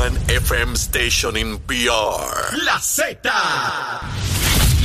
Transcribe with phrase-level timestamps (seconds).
[0.00, 2.56] one FM station in PR.
[2.64, 3.20] La Z.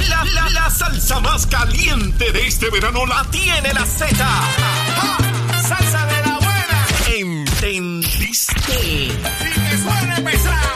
[0.10, 4.14] La, la, la salsa más caliente de este verano la tiene la Z.
[4.18, 5.18] ¡Ja!
[5.62, 6.88] Salsa de la buena.
[7.16, 8.56] ¿Entendiste?
[8.84, 10.76] Y que suene pesado.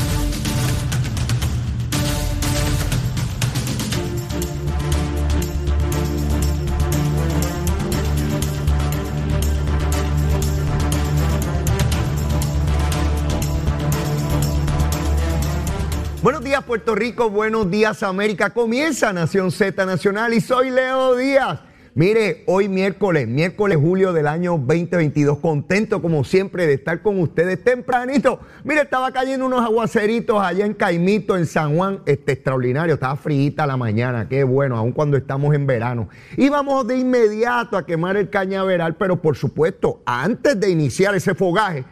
[16.21, 18.51] Buenos días Puerto Rico, buenos días América.
[18.51, 21.61] Comienza Nación Z Nacional y soy Leo Díaz.
[21.93, 27.61] Mire, hoy miércoles, miércoles julio del año 2022, contento como siempre de estar con ustedes
[27.65, 28.39] tempranito.
[28.63, 33.67] Mire, estaba cayendo unos aguaceritos allá en Caimito, en San Juan, este extraordinario, estaba fríita
[33.67, 36.07] la mañana, qué bueno, aun cuando estamos en verano.
[36.37, 41.35] Y vamos de inmediato a quemar el cañaveral, pero por supuesto, antes de iniciar ese
[41.35, 41.83] fogaje,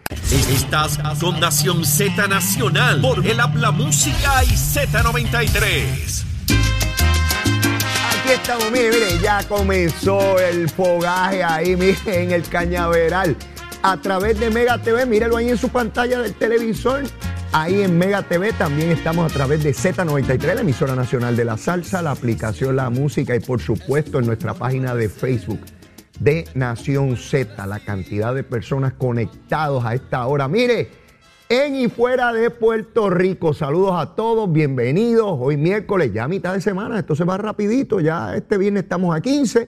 [0.49, 6.28] Estás con Nación Z Nacional por el Habla Música y Z93.
[8.31, 13.35] Estamos, mire, mire, ya comenzó el fogaje ahí, mire, en el cañaveral.
[13.81, 17.05] A través de Mega TV, míralo ahí en su pantalla del televisor.
[17.51, 21.57] Ahí en Mega TV también estamos a través de Z93, la emisora nacional de la
[21.57, 25.61] salsa, la aplicación La Música y por supuesto en nuestra página de Facebook
[26.19, 30.47] de Nación Z, la cantidad de personas conectados a esta hora.
[30.47, 30.91] Mire,
[31.51, 35.35] en y fuera de Puerto Rico, saludos a todos, bienvenidos.
[35.39, 39.19] Hoy miércoles, ya mitad de semana, esto se va rapidito, ya este viernes estamos a
[39.19, 39.67] 15.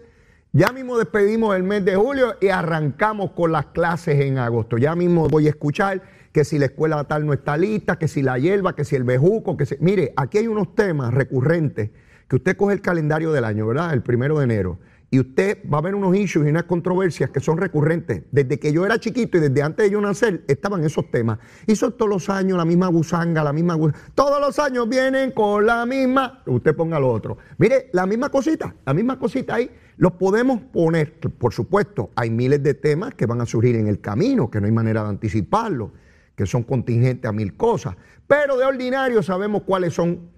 [0.53, 4.77] Ya mismo despedimos el mes de julio y arrancamos con las clases en agosto.
[4.77, 8.21] Ya mismo voy a escuchar que si la escuela tal no está lista, que si
[8.21, 9.75] la hierba, que si el bejuco, que si...
[9.79, 11.89] Mire, aquí hay unos temas recurrentes
[12.27, 13.91] que usted coge el calendario del año, ¿verdad?
[13.91, 14.77] El primero de enero
[15.13, 18.23] y usted va a ver unos issues y unas controversias que son recurrentes.
[18.31, 21.37] Desde que yo era chiquito y desde antes de yo nacer estaban esos temas.
[21.67, 23.99] Y son todos los años la misma gusanga, la misma gusanga.
[24.15, 26.41] Todos los años vienen con la misma.
[26.45, 27.37] Usted ponga lo otro.
[27.57, 29.69] Mire, la misma cosita, la misma cosita ahí.
[29.97, 33.99] Los podemos poner, por supuesto, hay miles de temas que van a surgir en el
[33.99, 35.91] camino, que no hay manera de anticiparlo,
[36.37, 37.97] que son contingentes a mil cosas.
[38.27, 40.31] Pero de ordinario sabemos cuáles son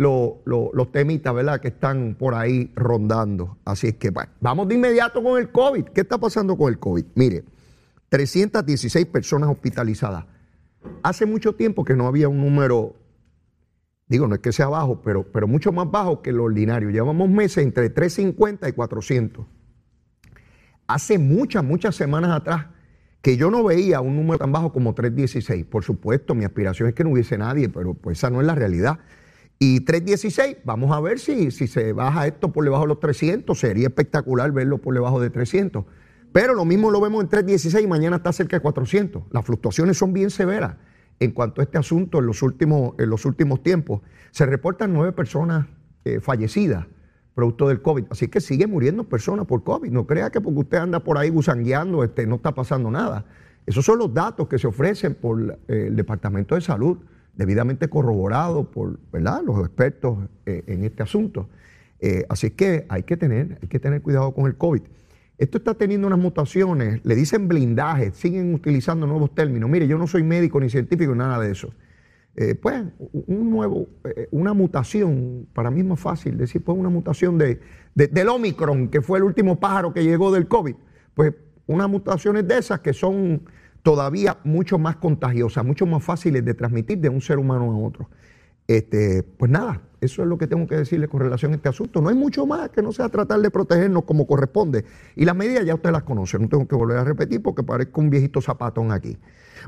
[0.00, 1.60] lo- lo- los temitas, ¿verdad?
[1.60, 3.58] Que están por ahí rondando.
[3.66, 5.84] Así es que, bueno, vamos de inmediato con el COVID.
[5.94, 7.04] ¿Qué está pasando con el COVID?
[7.16, 7.44] Mire,
[8.08, 10.24] 316 personas hospitalizadas.
[11.02, 12.96] Hace mucho tiempo que no había un número,
[14.08, 16.88] digo, no es que sea bajo, pero, pero mucho más bajo que lo ordinario.
[16.88, 19.44] Llevamos meses entre 350 y 400.
[20.86, 22.66] Hace muchas, muchas semanas atrás
[23.20, 25.66] que yo no veía un número tan bajo como 316.
[25.66, 28.54] Por supuesto, mi aspiración es que no hubiese nadie, pero pues esa no es la
[28.54, 28.98] realidad.
[29.62, 33.58] Y 316, vamos a ver si, si se baja esto por debajo de los 300.
[33.58, 35.84] Sería espectacular verlo por debajo de 300.
[36.32, 39.24] Pero lo mismo lo vemos en 316 y mañana está cerca de 400.
[39.30, 40.76] Las fluctuaciones son bien severas
[41.18, 44.00] en cuanto a este asunto en los últimos, en los últimos tiempos.
[44.30, 45.66] Se reportan nueve personas
[46.06, 46.86] eh, fallecidas
[47.34, 48.04] producto del COVID.
[48.10, 49.90] Así que sigue muriendo personas por COVID.
[49.90, 53.24] No crea que porque usted anda por ahí gusangueando, este, no está pasando nada.
[53.66, 56.98] Esos son los datos que se ofrecen por eh, el Departamento de Salud,
[57.40, 59.40] debidamente corroborados por ¿verdad?
[59.44, 61.48] los expertos eh, en este asunto.
[61.98, 64.82] Eh, así que hay que, tener, hay que tener cuidado con el COVID.
[65.38, 69.70] Esto está teniendo unas mutaciones, le dicen blindaje, siguen utilizando nuevos términos.
[69.70, 71.72] Mire, yo no soy médico ni científico, nada de eso.
[72.36, 72.84] Eh, pues
[73.26, 73.86] un nuevo,
[74.30, 77.58] una mutación, para mí es más fácil decir, pues una mutación de-
[77.94, 80.74] del Omicron, que fue el último pájaro que llegó del COVID.
[81.14, 81.32] Pues
[81.66, 83.42] unas mutaciones de esas que son
[83.82, 88.08] todavía mucho más contagiosas, mucho más fáciles de transmitir de un ser humano a otro.
[88.66, 92.00] Este, pues nada, eso es lo que tengo que decirle con relación a este asunto.
[92.00, 94.84] No hay mucho más que no sea tratar de protegernos como corresponde.
[95.16, 98.00] Y las medidas ya usted las conoce, no tengo que volver a repetir porque parezco
[98.00, 99.18] un viejito zapatón aquí.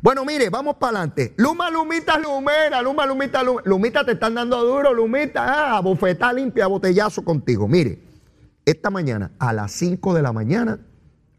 [0.01, 1.35] Bueno, mire, vamos para adelante.
[1.37, 7.25] Luma, Lumita, Lumera, Luma, Lumita, Lumita, te están dando duro, Lumita, ah, bofetá limpia, botellazo
[7.25, 7.69] contigo.
[7.69, 7.99] Mire,
[8.65, 10.79] esta mañana a las 5 de la mañana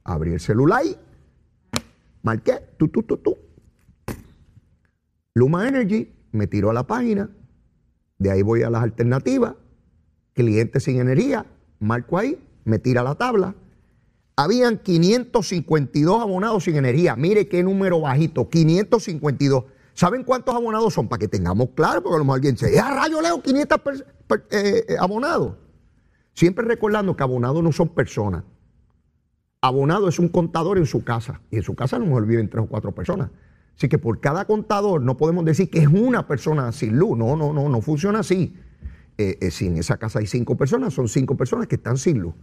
[0.04, 0.98] abrí el celular y
[2.24, 3.38] marqué, tú, tú, tú, tú.
[5.36, 7.30] Luma Energy me tiró a la página,
[8.18, 9.56] de ahí voy a las alternativas,
[10.34, 11.46] clientes sin energía,
[11.80, 13.56] marco ahí, me tira la tabla.
[14.36, 17.16] Habían 552 abonados sin energía.
[17.16, 19.66] Mire qué número bajito, 552.
[19.94, 21.08] ¿Saben cuántos abonados son?
[21.08, 23.80] Para que tengamos claro, porque a lo mejor alguien dice, ¡ah, rayo Leo, 500
[24.50, 25.56] eh, eh, abonados!
[26.34, 28.44] Siempre recordando que abonados no son personas.
[29.64, 31.40] Abonado es un contador en su casa.
[31.50, 33.30] Y en su casa a lo mejor viven tres o cuatro personas.
[33.78, 37.18] Así que por cada contador no podemos decir que es una persona sin luz.
[37.18, 38.58] No, no, no, no funciona así.
[39.18, 42.34] Eh, si en esa casa hay cinco personas, son cinco personas que están sin luz.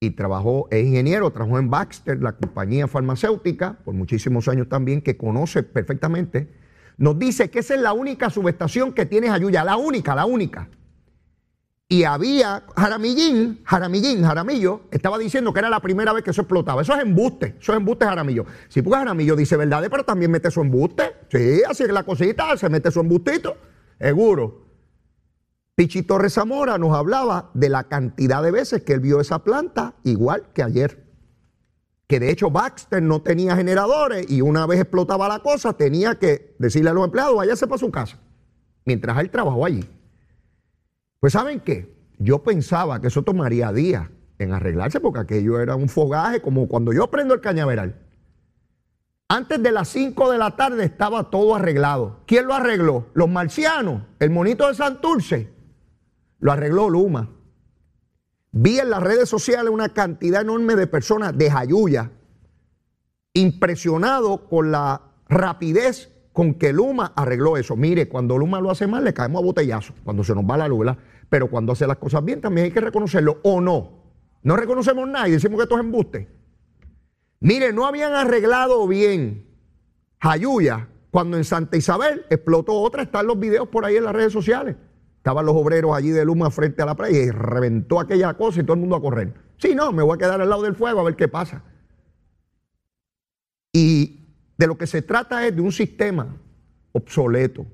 [0.00, 5.16] Y trabajó, es ingeniero, trabajó en Baxter, la compañía farmacéutica, por muchísimos años también, que
[5.16, 6.52] conoce perfectamente.
[6.98, 10.68] Nos dice que esa es la única subestación que tiene Jayuya, la única, la única.
[11.88, 16.82] Y había Jaramillín, Jaramillín, Jaramillo, estaba diciendo que era la primera vez que eso explotaba.
[16.82, 18.44] Eso es embuste, eso es embuste Jaramillo.
[18.68, 21.14] Si porque Jaramillo dice verdad, pero también mete su embuste.
[21.30, 23.56] Sí, así es la cosita, se mete su embustito,
[23.98, 24.66] seguro.
[25.74, 29.94] Pichito Torres Zamora nos hablaba de la cantidad de veces que él vio esa planta,
[30.04, 31.04] igual que ayer.
[32.06, 36.54] Que de hecho Baxter no tenía generadores y una vez explotaba la cosa, tenía que
[36.58, 38.18] decirle a los empleados, váyase para su casa,
[38.86, 39.84] mientras él trabajó allí.
[41.20, 41.94] Pues ¿saben qué?
[42.18, 44.08] Yo pensaba que eso tomaría días
[44.38, 48.05] en arreglarse porque aquello era un fogaje como cuando yo prendo el cañaveral.
[49.28, 52.20] Antes de las 5 de la tarde estaba todo arreglado.
[52.26, 53.06] ¿Quién lo arregló?
[53.14, 55.52] Los marcianos, el monito de Santurce.
[56.38, 57.30] Lo arregló Luma.
[58.52, 62.12] Vi en las redes sociales una cantidad enorme de personas de Jayuya
[63.34, 67.76] impresionado con la rapidez con que Luma arregló eso.
[67.76, 70.68] Mire, cuando Luma lo hace mal, le caemos a botellazo, cuando se nos va la
[70.68, 70.86] luz,
[71.28, 74.04] Pero cuando hace las cosas bien, también hay que reconocerlo, o no.
[74.42, 76.35] No reconocemos nada y decimos que esto es embuste.
[77.40, 79.46] Mire, no habían arreglado bien
[80.20, 83.02] Jayuya cuando en Santa Isabel explotó otra.
[83.02, 84.76] Están los videos por ahí en las redes sociales.
[85.18, 88.62] Estaban los obreros allí de Luma frente a la playa y reventó aquella cosa y
[88.62, 89.34] todo el mundo a correr.
[89.58, 91.62] Sí, no, me voy a quedar al lado del fuego a ver qué pasa.
[93.72, 94.20] Y
[94.56, 96.36] de lo que se trata es de un sistema
[96.92, 97.66] obsoleto.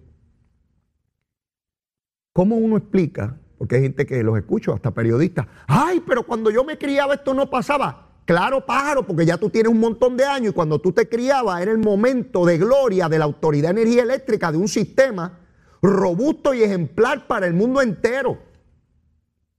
[2.32, 3.38] ¿Cómo uno explica?
[3.58, 5.46] Porque hay gente que los escucho, hasta periodistas.
[5.66, 8.11] Ay, pero cuando yo me criaba esto no pasaba.
[8.24, 11.60] Claro, pájaro, porque ya tú tienes un montón de años y cuando tú te criabas
[11.60, 15.40] era el momento de gloria de la Autoridad de Energía Eléctrica, de un sistema
[15.82, 18.38] robusto y ejemplar para el mundo entero.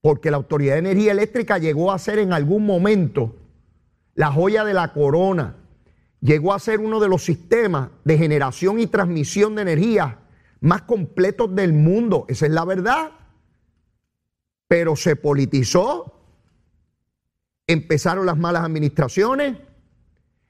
[0.02, 3.36] Porque la Autoridad de Energía Eléctrica llegó a ser en algún momento
[4.16, 5.58] la joya de la corona
[6.24, 10.20] llegó a ser uno de los sistemas de generación y transmisión de energía
[10.62, 12.26] más completos del mundo.
[12.30, 13.12] Esa es la verdad.
[14.68, 16.13] Pero se politizó,
[17.68, 19.58] empezaron las malas administraciones,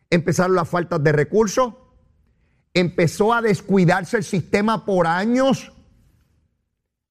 [0.09, 1.73] empezaron las faltas de recursos,
[2.73, 5.71] empezó a descuidarse el sistema por años,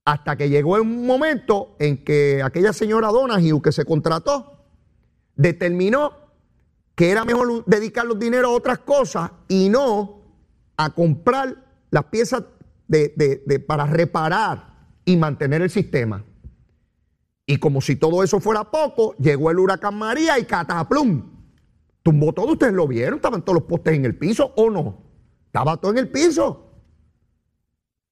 [0.05, 4.65] hasta que llegó un momento en que aquella señora Donahue que se contrató
[5.37, 6.13] determinó
[6.95, 10.23] que era mejor dedicar los dineros a otras cosas y no
[10.77, 11.57] a comprar
[11.91, 12.43] las piezas
[13.67, 16.25] para reparar y mantener el sistema.
[17.47, 21.23] Y como si todo eso fuera poco, llegó el huracán María y cataplum.
[22.03, 24.99] Tumbó todo, ustedes lo vieron, estaban todos los postes en el piso o no.
[25.47, 26.69] Estaba todo en el piso.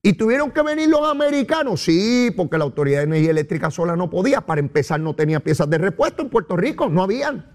[0.03, 1.83] ¿Y tuvieron que venir los americanos?
[1.83, 4.41] Sí, porque la Autoridad de Energía Eléctrica sola no podía.
[4.41, 7.47] Para empezar, no tenía piezas de repuesto en Puerto Rico, no habían.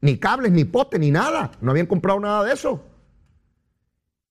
[0.00, 1.52] Ni cables, ni postes, ni nada.
[1.60, 2.82] No habían comprado nada de eso.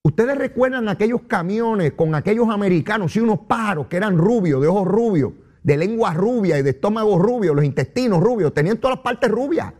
[0.03, 4.87] Ustedes recuerdan aquellos camiones con aquellos americanos y unos pájaros que eran rubios, de ojos
[4.87, 5.33] rubios,
[5.67, 9.73] de lengua rubia y de estómago rubio, los intestinos rubios, tenían todas las partes rubias.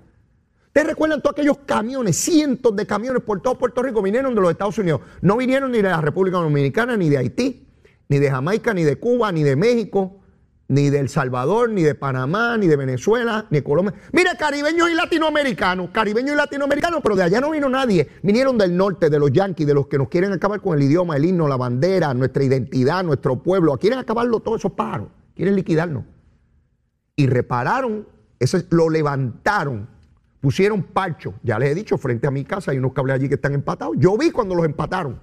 [0.66, 4.52] ¿Ustedes recuerdan todos aquellos camiones, cientos de camiones por todo Puerto Rico vinieron de los
[4.52, 5.00] Estados Unidos?
[5.22, 7.70] No vinieron ni de la República Dominicana, ni de Haití,
[8.10, 10.20] ni de Jamaica, ni de Cuba, ni de México,
[10.68, 13.94] ni de El Salvador, ni de Panamá, ni de Venezuela, ni de Colombia.
[14.12, 18.10] Mira, caribeños y latinoamericanos, caribeños y latinoamericanos, pero de allá no vino nadie.
[18.24, 21.16] Vinieron del norte, de los yanquis, de los que nos quieren acabar con el idioma,
[21.16, 23.78] el himno, la bandera, nuestra identidad, nuestro pueblo.
[23.78, 26.04] Quieren acabarlo todos esos pájaros, quieren liquidarnos.
[27.16, 28.08] Y repararon,
[28.40, 29.88] eso lo levantaron
[30.40, 33.36] Pusieron parcho, ya les he dicho, frente a mi casa hay unos cables allí que
[33.36, 33.96] están empatados.
[33.98, 35.20] Yo vi cuando los empataron.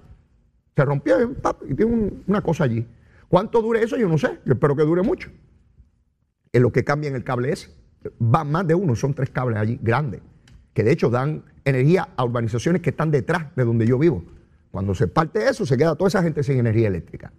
[0.75, 1.15] Se rompió
[1.67, 2.85] y tiene una cosa allí.
[3.29, 3.95] ¿Cuánto dure eso?
[3.95, 4.39] Yo no sé.
[4.45, 5.31] Yo espero que dure mucho.
[6.51, 7.73] En lo que cambian el cable ese.
[8.21, 10.21] Va más de uno, son tres cables allí grandes,
[10.73, 14.23] que de hecho dan energía a urbanizaciones que están detrás de donde yo vivo.
[14.69, 17.33] Cuando se parte eso, se queda toda esa gente sin energía eléctrica.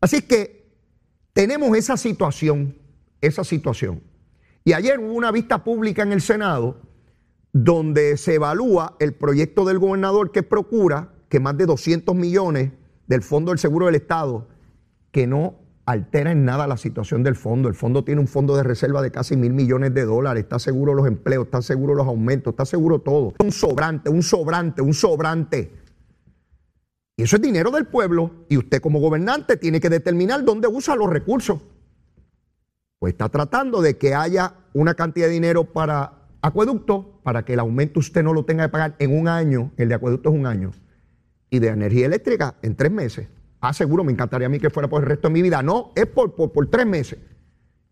[0.00, 0.61] Así que
[1.32, 2.76] tenemos esa situación,
[3.20, 4.02] esa situación.
[4.64, 6.80] Y ayer hubo una vista pública en el Senado
[7.52, 12.72] donde se evalúa el proyecto del gobernador que procura que más de 200 millones
[13.06, 14.48] del Fondo del Seguro del Estado,
[15.10, 17.68] que no altera en nada la situación del fondo.
[17.68, 20.94] El fondo tiene un fondo de reserva de casi mil millones de dólares, está seguro
[20.94, 23.34] los empleos, está seguro los aumentos, está seguro todo.
[23.38, 25.81] Un sobrante, un sobrante, un sobrante.
[27.16, 30.96] Y eso es dinero del pueblo y usted como gobernante tiene que determinar dónde usa
[30.96, 31.60] los recursos.
[32.98, 37.60] Pues está tratando de que haya una cantidad de dinero para acueducto para que el
[37.60, 40.46] aumento usted no lo tenga que pagar en un año, el de acueducto es un
[40.46, 40.72] año,
[41.50, 43.28] y de energía eléctrica en tres meses.
[43.60, 45.62] Ah, seguro, me encantaría a mí que fuera por el resto de mi vida.
[45.62, 47.20] No, es por, por, tres meses,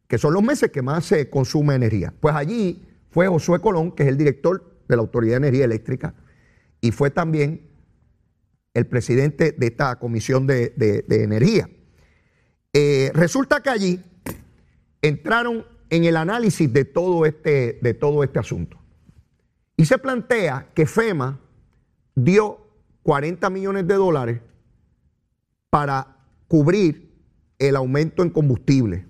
[0.09, 2.13] que son los meses que más se consume energía.
[2.19, 6.15] Pues allí fue Josué Colón, que es el director de la Autoridad de Energía Eléctrica,
[6.81, 7.70] y fue también
[8.75, 11.69] el presidente de esta comisión de, energía.
[12.73, 14.01] Eh, resulta que allí
[15.03, 18.79] entraron en el análisis de todo este, de todo este asunto.
[19.77, 21.41] Y se plantea que FEMA
[22.15, 22.59] dio
[23.03, 24.41] 40 millones de dólares
[25.71, 27.11] para cubrir
[27.59, 29.07] el aumento en combustible.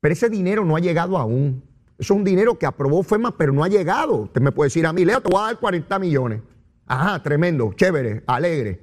[0.00, 1.62] Pero ese dinero no ha llegado aún.
[1.98, 4.14] Eso es un dinero que aprobó FEMA, pero no ha llegado.
[4.14, 6.42] Usted me puede decir a mí, Leo, te voy a dar 40 millones.
[6.88, 8.80] Ajá, tremendo, chévere, alegre.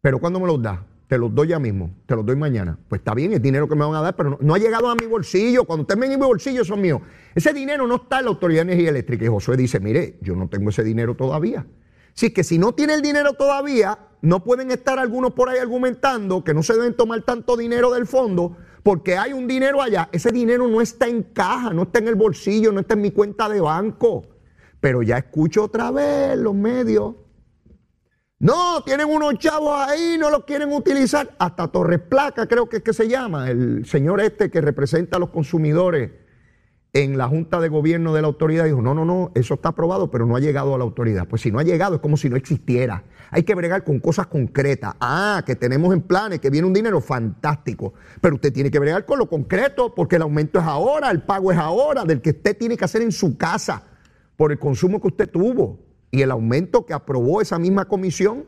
[0.00, 0.86] Pero ¿cuándo me los da?
[1.08, 2.78] te los doy ya mismo, te los doy mañana.
[2.88, 4.94] Pues está bien, es dinero que me van a dar, pero no, ha llegado a
[4.94, 5.64] mi bolsillo.
[5.64, 7.00] Cuando usted ven en mi bolsillo, son míos.
[7.34, 9.24] Ese dinero no está en la Autoridad de Energía Eléctrica.
[9.24, 11.66] Y Josué dice, mire, yo no tengo ese dinero todavía.
[12.14, 16.42] Así que si no tiene el dinero todavía, no pueden estar algunos por ahí argumentando
[16.42, 20.08] que no se deben tomar tanto dinero del fondo porque hay un dinero allá.
[20.12, 23.10] Ese dinero no está en caja, no está en el bolsillo, no está en mi
[23.10, 24.24] cuenta de banco.
[24.86, 27.16] Pero ya escucho otra vez los medios
[28.38, 31.34] no, tienen unos chavos ahí, no los quieren utilizar.
[31.40, 35.18] Hasta Torres Placa, creo que es que se llama, el señor este que representa a
[35.18, 36.12] los consumidores
[36.92, 40.08] en la Junta de Gobierno de la autoridad, dijo, no, no, no, eso está aprobado,
[40.08, 41.26] pero no ha llegado a la autoridad.
[41.26, 43.02] Pues si no ha llegado es como si no existiera.
[43.32, 44.94] Hay que bregar con cosas concretas.
[45.00, 47.94] Ah, que tenemos en planes, que viene un dinero fantástico.
[48.20, 51.50] Pero usted tiene que bregar con lo concreto, porque el aumento es ahora, el pago
[51.50, 53.95] es ahora, del que usted tiene que hacer en su casa
[54.36, 58.46] por el consumo que usted tuvo y el aumento que aprobó esa misma comisión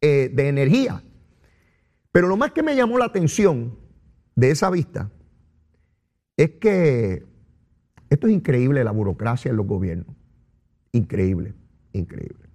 [0.00, 1.02] eh, de energía.
[2.12, 3.78] Pero lo más que me llamó la atención
[4.36, 5.10] de esa vista
[6.36, 7.24] es que
[8.10, 10.14] esto es increíble, la burocracia en los gobiernos.
[10.92, 11.54] Increíble,
[11.92, 12.48] increíble.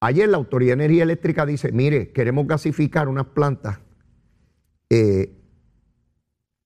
[0.00, 3.78] Ayer la Autoridad de Energía Eléctrica dice, mire, queremos gasificar unas plantas
[4.88, 5.30] eh,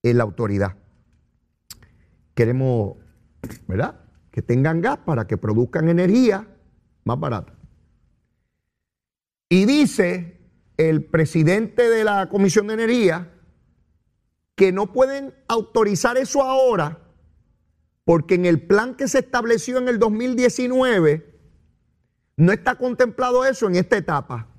[0.01, 0.77] en la autoridad.
[2.33, 2.95] Queremos,
[3.67, 4.05] ¿verdad?
[4.35, 6.45] que tengan gas para que produzcan energía
[7.05, 7.53] más barata.
[9.47, 10.41] Y dice
[10.75, 13.31] el presidente de la Comisión de Energía
[14.55, 16.99] que no pueden autorizar eso ahora
[18.03, 21.39] porque en el plan que se estableció en el 2019
[22.35, 24.49] no está contemplado eso en esta etapa.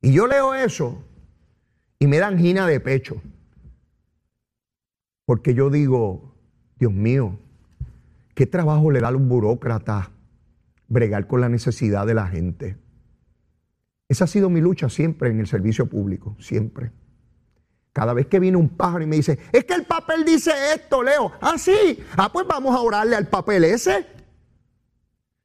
[0.00, 1.04] Y yo leo eso
[1.98, 3.20] y me da angina de pecho.
[5.26, 6.34] Porque yo digo,
[6.78, 7.38] Dios mío,
[8.38, 10.10] ¿Qué trabajo le da a los burócratas
[10.86, 12.76] bregar con la necesidad de la gente?
[14.08, 16.92] Esa ha sido mi lucha siempre en el servicio público, siempre.
[17.92, 21.02] Cada vez que viene un pájaro y me dice, es que el papel dice esto,
[21.02, 21.32] Leo.
[21.40, 21.98] Ah, sí.
[22.16, 24.06] Ah, pues vamos a orarle al papel ese.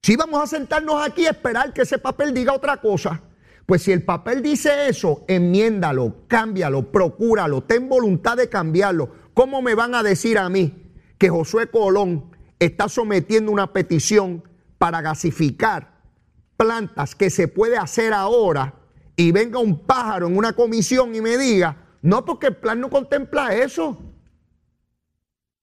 [0.04, 3.24] Si vamos a sentarnos aquí a esperar que ese papel diga otra cosa.
[3.66, 9.10] Pues si el papel dice eso, enmiéndalo, cámbialo, procúralo, ten voluntad de cambiarlo.
[9.34, 14.44] ¿Cómo me van a decir a mí que Josué Colón está sometiendo una petición
[14.78, 15.94] para gasificar
[16.58, 18.76] plantas que se puede hacer ahora
[19.16, 22.90] y venga un pájaro en una comisión y me diga, no, porque el plan no
[22.90, 23.98] contempla eso.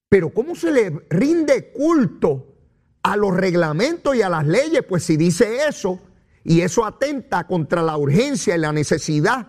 [0.09, 2.55] Pero ¿cómo se le rinde culto
[3.03, 4.83] a los reglamentos y a las leyes?
[4.87, 5.99] Pues si dice eso,
[6.43, 9.47] y eso atenta contra la urgencia y la necesidad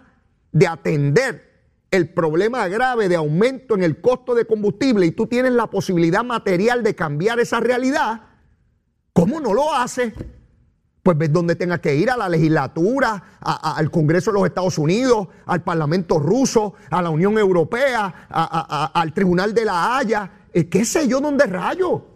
[0.52, 1.51] de atender
[1.92, 6.24] el problema grave de aumento en el costo de combustible y tú tienes la posibilidad
[6.24, 8.22] material de cambiar esa realidad,
[9.12, 10.14] ¿cómo no lo haces?
[11.02, 15.28] Pues ves donde tenga que ir a la legislatura, al Congreso de los Estados Unidos,
[15.44, 21.06] al Parlamento ruso, a la Unión Europea, al Tribunal de la Haya, eh, qué sé
[21.06, 22.06] yo dónde rayo.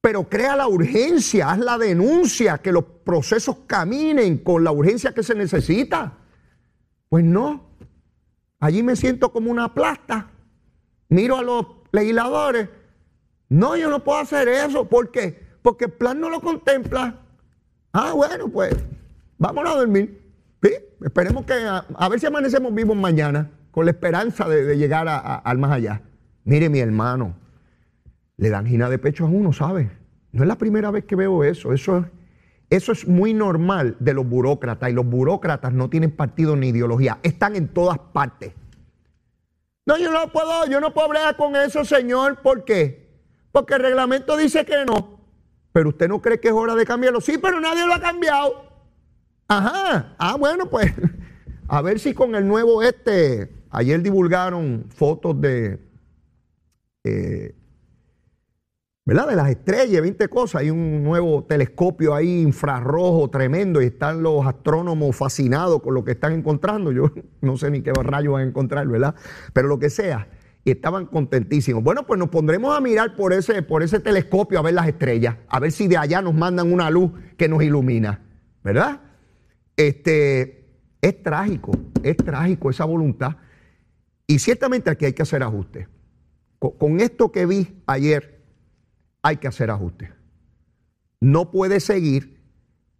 [0.00, 5.22] Pero crea la urgencia, haz la denuncia, que los procesos caminen con la urgencia que
[5.22, 6.18] se necesita.
[7.08, 7.69] Pues no.
[8.60, 10.30] Allí me siento como una plasta.
[11.08, 12.68] Miro a los legisladores.
[13.48, 14.88] No, yo no puedo hacer eso.
[14.88, 15.42] ¿Por qué?
[15.62, 17.20] Porque el plan no lo contempla.
[17.92, 18.76] Ah, bueno, pues
[19.38, 20.20] vámonos a dormir.
[20.62, 20.72] ¿Sí?
[21.02, 25.72] Esperemos que a, ver si amanecemos vivos mañana con la esperanza de, llegar al más
[25.72, 26.02] allá.
[26.44, 27.34] Mire, mi hermano,
[28.36, 29.90] le dan gina de pecho a uno, ¿sabe?
[30.32, 31.72] No es la primera vez que veo eso.
[31.72, 32.04] Eso es
[32.70, 37.18] eso es muy normal de los burócratas y los burócratas no tienen partido ni ideología,
[37.22, 38.52] están en todas partes.
[39.86, 43.10] No, yo no puedo, yo no puedo hablar con eso, señor, ¿por qué?
[43.50, 45.20] Porque el reglamento dice que no.
[45.72, 47.20] Pero usted no cree que es hora de cambiarlo.
[47.20, 48.70] Sí, pero nadie lo ha cambiado.
[49.48, 50.14] Ajá.
[50.18, 50.92] Ah, bueno, pues
[51.68, 55.80] a ver si con el nuevo este, ayer divulgaron fotos de
[57.02, 57.54] eh,
[59.10, 59.26] ¿verdad?
[59.26, 60.60] De las estrellas, 20 cosas.
[60.60, 66.12] Hay un nuevo telescopio ahí infrarrojo tremendo y están los astrónomos fascinados con lo que
[66.12, 66.92] están encontrando.
[66.92, 69.16] Yo no sé ni qué rayos van a encontrar, ¿verdad?
[69.52, 70.28] Pero lo que sea.
[70.62, 71.82] Y estaban contentísimos.
[71.82, 75.34] Bueno, pues nos pondremos a mirar por ese, por ese telescopio a ver las estrellas,
[75.48, 78.22] a ver si de allá nos mandan una luz que nos ilumina,
[78.62, 79.00] ¿verdad?
[79.76, 80.68] Este,
[81.02, 81.72] es trágico,
[82.04, 83.38] es trágico esa voluntad.
[84.28, 85.88] Y ciertamente aquí hay que hacer ajustes.
[86.60, 88.39] con esto que vi ayer,
[89.22, 90.10] hay que hacer ajustes.
[91.20, 92.40] No puede seguir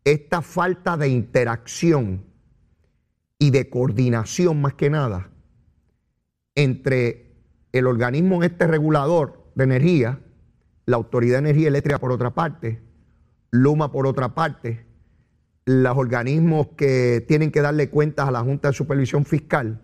[0.04, 2.24] esta falta de interacción
[3.38, 5.30] y de coordinación más que nada
[6.54, 7.32] entre
[7.73, 10.21] el organismo este regulador de energía,
[10.86, 12.82] la Autoridad de Energía Eléctrica por otra parte,
[13.50, 14.86] Luma por otra parte,
[15.64, 19.80] los organismos que tienen que darle cuentas a la Junta de Supervisión Fiscal,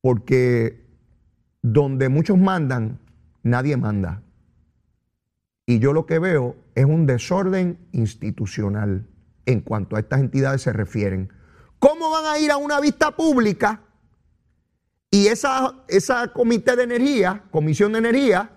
[0.00, 0.86] porque
[1.62, 3.00] donde muchos mandan,
[3.42, 4.22] nadie manda.
[5.66, 9.04] Y yo lo que veo es un desorden institucional
[9.46, 11.32] en cuanto a estas entidades se refieren.
[11.80, 13.82] ¿Cómo van a ir a una vista pública
[15.10, 18.50] y esa, esa comité de energía, comisión de energía,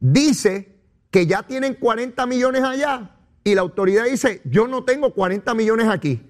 [0.00, 0.80] dice
[1.12, 5.88] que ya tienen 40 millones allá y la autoridad dice, yo no tengo 40 millones
[5.88, 6.28] aquí?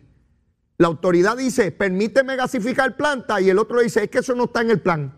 [0.77, 4.61] La autoridad dice, permíteme gasificar planta y el otro dice, es que eso no está
[4.61, 5.17] en el plan.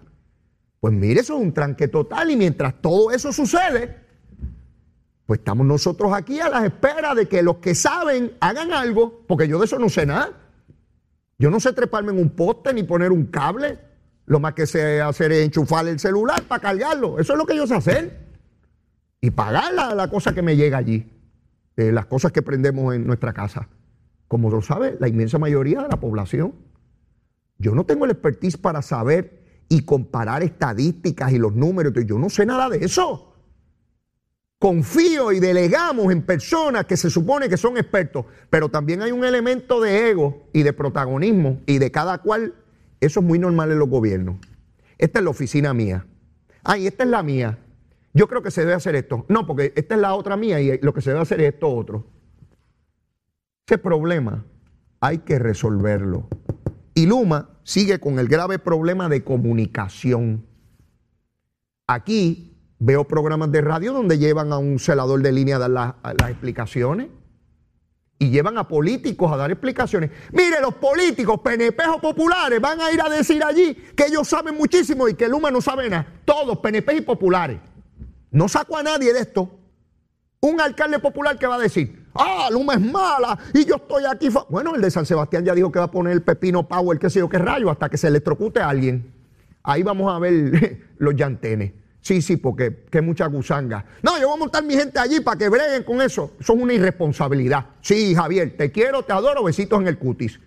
[0.78, 4.03] Pues mire, eso es un tranque total y mientras todo eso sucede,
[5.26, 9.48] pues estamos nosotros aquí a las esperas de que los que saben hagan algo, porque
[9.48, 10.32] yo de eso no sé nada.
[11.38, 13.78] Yo no sé treparme en un poste ni poner un cable.
[14.26, 17.18] Lo más que sé hacer es enchufar el celular para cargarlo.
[17.18, 18.24] Eso es lo que yo sé hacer.
[19.20, 21.10] Y pagar la, cosa que me llega allí.
[21.76, 23.68] Las cosas que prendemos en nuestra casa.
[24.28, 26.54] Como lo sabe la inmensa mayoría de la población.
[27.58, 31.94] Yo no tengo el expertise para saber y comparar estadísticas y los números.
[32.06, 33.33] Yo no sé nada de eso
[34.64, 39.22] confío y delegamos en personas que se supone que son expertos, pero también hay un
[39.22, 42.54] elemento de ego y de protagonismo y de cada cual,
[42.98, 44.36] eso es muy normal en los gobiernos.
[44.96, 46.06] Esta es la oficina mía.
[46.62, 47.58] Ay, esta es la mía.
[48.14, 49.26] Yo creo que se debe hacer esto.
[49.28, 51.68] No, porque esta es la otra mía y lo que se debe hacer es esto
[51.68, 52.06] otro.
[53.66, 54.46] Ese problema
[54.98, 56.26] hay que resolverlo.
[56.94, 60.46] Y Luma sigue con el grave problema de comunicación.
[61.86, 66.30] Aquí Veo programas de radio donde llevan a un celador de línea a dar las,
[66.30, 67.08] explicaciones.
[68.18, 70.10] Y llevan a políticos a dar explicaciones.
[70.32, 74.56] Mire, los políticos, PNP o populares, van a ir a decir allí que ellos saben
[74.56, 76.06] muchísimo y que Luma no sabe nada.
[76.24, 77.58] Todos, PNP y populares.
[78.30, 79.50] No saco a nadie de esto.
[80.40, 84.28] Un alcalde popular que va a decir, ah, Luma es mala y yo estoy aquí.
[84.48, 87.10] Bueno, el de San Sebastián ya dijo que va a poner el pepino power, qué
[87.10, 89.12] sé yo, qué rayo, hasta que se electrocute a alguien.
[89.62, 91.72] Ahí vamos a ver los llantenes.
[92.04, 93.86] Sí, sí, porque qué mucha gusanga.
[94.02, 96.32] No, yo voy a montar mi gente allí para que breguen con eso.
[96.38, 97.64] Eso es una irresponsabilidad.
[97.80, 100.38] Sí, Javier, te quiero, te adoro, besitos en el cutis.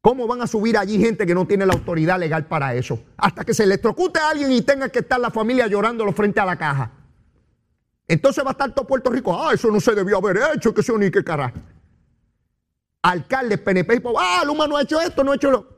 [0.00, 3.04] ¿Cómo van a subir allí gente que no tiene la autoridad legal para eso?
[3.18, 6.44] Hasta que se electrocute a alguien y tenga que estar la familia llorándolo frente a
[6.44, 6.90] la caja.
[8.08, 9.40] Entonces va a estar todo Puerto Rico.
[9.40, 11.60] Ah, eso no se debió haber hecho, que eso ni qué carajo.
[13.00, 15.71] Alcaldes, PNP, ah, Luma no ha hecho esto, no ha hecho lo.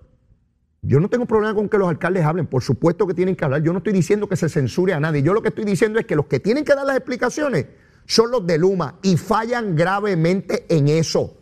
[0.86, 3.62] Yo no tengo problema con que los alcaldes hablen, por supuesto que tienen que hablar.
[3.62, 5.22] Yo no estoy diciendo que se censure a nadie.
[5.22, 7.66] Yo lo que estoy diciendo es que los que tienen que dar las explicaciones
[8.04, 11.38] son los de Luma y fallan gravemente en eso.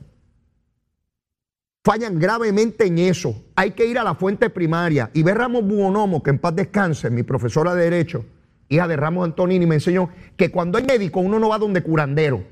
[1.84, 3.46] Fallan gravemente en eso.
[3.56, 5.10] Hay que ir a la fuente primaria.
[5.12, 8.24] Y ver Ramos Buonomo, que en paz descanse, mi profesora de Derecho,
[8.68, 12.44] hija de Ramos Antonini, me enseñó que cuando hay médico uno no va donde curandero.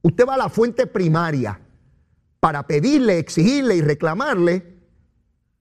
[0.00, 1.60] Usted va a la fuente primaria
[2.40, 4.75] para pedirle, exigirle y reclamarle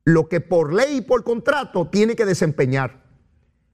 [0.06, 3.04] lo que por ley y por contrato tiene que desempeñar.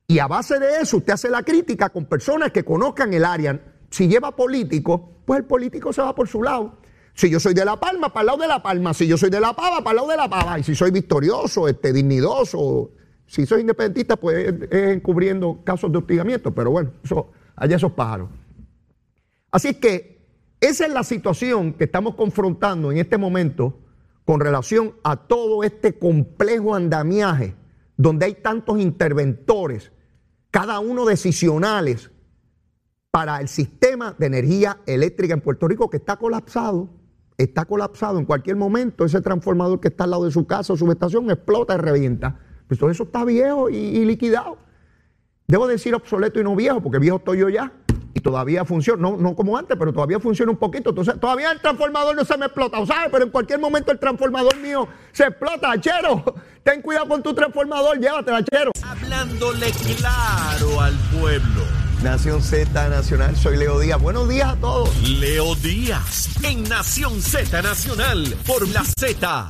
[0.07, 3.61] Y a base de eso usted hace la crítica con personas que conozcan el área.
[3.89, 6.79] Si lleva político, pues el político se va por su lado.
[7.13, 8.93] Si yo soy de La Palma, para el lado de La Palma.
[8.93, 10.57] Si yo soy de La Pava, para el lado de La Pava.
[10.57, 12.91] Y si soy victorioso, este, dignidoso,
[13.25, 16.53] si soy independentista, pues es encubriendo casos de hostigamiento.
[16.53, 18.29] Pero bueno, eso, allá esos pájaros.
[19.51, 20.25] Así que
[20.61, 23.80] esa es la situación que estamos confrontando en este momento
[24.25, 27.55] con relación a todo este complejo andamiaje
[27.97, 29.91] donde hay tantos interventores,
[30.49, 32.11] cada uno decisionales,
[33.11, 36.89] para el sistema de energía eléctrica en Puerto Rico que está colapsado.
[37.37, 39.03] Está colapsado en cualquier momento.
[39.03, 42.39] Ese transformador que está al lado de su casa o su estación explota y revienta.
[42.67, 44.57] Pues todo eso está viejo y, y liquidado.
[45.47, 47.73] Debo decir obsoleto y no viejo, porque viejo estoy yo ya
[48.21, 50.89] todavía funciona, no, no como antes, pero todavía funciona un poquito.
[50.89, 53.09] Entonces, todavía el transformador no se me explota, ¿sabes?
[53.11, 56.23] Pero en cualquier momento el transformador mío se explota, chero.
[56.63, 58.71] Ten cuidado con tu transformador, llévatela, chero.
[58.83, 61.63] Hablándole claro al pueblo.
[62.03, 64.01] Nación Z Nacional, soy Leo Díaz.
[64.01, 64.89] Buenos días a todos.
[65.07, 69.47] Leo Díaz, en Nación Z Nacional, por la Z.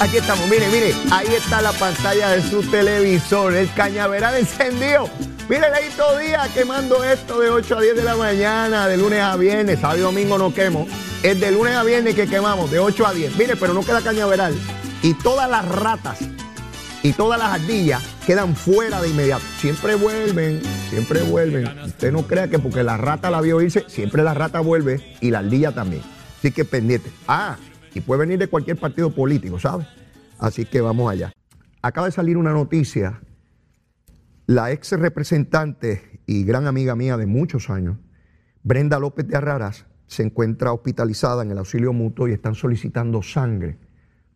[0.00, 5.08] Aquí estamos, mire, mire, ahí está la pantalla de su televisor, el cañaveral encendido.
[5.48, 9.36] Mire, Leito Díaz quemando esto de 8 a 10 de la mañana, de lunes a
[9.36, 10.88] viernes, sábado y domingo no quemo.
[11.22, 13.36] Es de lunes a viernes que quemamos, de 8 a 10.
[13.36, 14.54] Mire, pero no queda cañaveral.
[15.02, 16.18] Y todas las ratas
[17.04, 19.44] y todas las ardillas quedan fuera de inmediato.
[19.60, 21.68] Siempre vuelven, siempre vuelven.
[21.84, 25.30] Usted no crea que porque la rata la vio irse, siempre la rata vuelve y
[25.30, 26.02] la ardilla también.
[26.40, 27.12] Así que pendiente.
[27.28, 27.56] Ah,
[27.94, 29.86] y puede venir de cualquier partido político, ¿sabe?
[30.40, 31.32] Así que vamos allá.
[31.82, 33.20] Acaba de salir una noticia.
[34.48, 37.96] La ex representante y gran amiga mía de muchos años,
[38.62, 43.76] Brenda López de Arraras, se encuentra hospitalizada en el auxilio mutuo y están solicitando sangre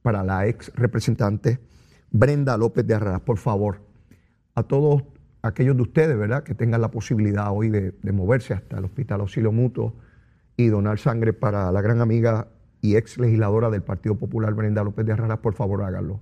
[0.03, 1.61] para la ex representante
[2.11, 3.21] Brenda López de Arraras.
[3.21, 3.83] Por favor,
[4.57, 5.05] a todos
[5.43, 9.21] aquellos de ustedes, ¿verdad?, que tengan la posibilidad hoy de, de moverse hasta el Hospital
[9.21, 9.95] Auxilio Mutuo
[10.57, 12.49] y donar sangre para la gran amiga
[12.81, 16.21] y ex legisladora del Partido Popular, Brenda López de Arraras, por favor háganlo.